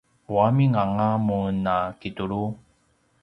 puamin 0.25 0.73
anga 0.83 1.09
mun 1.27 1.55
a 1.75 1.77
kitulu? 1.99 2.43